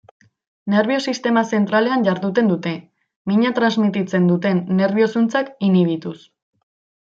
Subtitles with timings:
[0.73, 2.73] Nerbio-sistema zentralean jarduten dute,
[3.33, 6.19] mina transmititzen duten nerbio-zuntzak inhibituz.